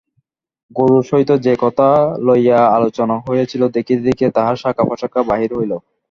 [0.71, 1.87] গুরুর সহিত যে কথা
[2.25, 5.71] লইয়া আলোচনা হইয়াছিল দেখিতে দেখিতে তাহার শাখা-প্রশাখা বাহির হইল।